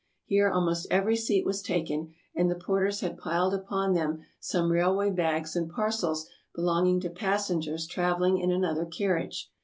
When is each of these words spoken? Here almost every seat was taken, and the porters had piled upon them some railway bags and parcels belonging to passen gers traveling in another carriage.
Here 0.25 0.49
almost 0.49 0.87
every 0.89 1.15
seat 1.15 1.45
was 1.45 1.61
taken, 1.61 2.11
and 2.35 2.49
the 2.49 2.55
porters 2.55 3.01
had 3.01 3.19
piled 3.19 3.53
upon 3.53 3.93
them 3.93 4.23
some 4.39 4.71
railway 4.71 5.11
bags 5.11 5.55
and 5.55 5.69
parcels 5.69 6.27
belonging 6.55 6.99
to 7.01 7.09
passen 7.11 7.61
gers 7.61 7.85
traveling 7.85 8.39
in 8.39 8.49
another 8.49 8.87
carriage. 8.87 9.51